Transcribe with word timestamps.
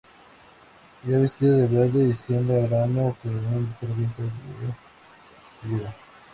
Va 1.09 1.19
vestida 1.23 1.57
de 1.57 1.67
verde 1.67 2.05
y 2.07 2.13
siembra 2.15 2.57
grano 2.67 3.15
que 3.21 3.27
un 3.27 3.69
ligero 3.85 3.93
viento 3.93 4.23
se 5.61 5.67
lleva. 5.67 5.93